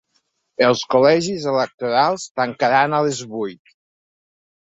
[0.67, 3.77] Els col·legis electorals tancaran a les vuit.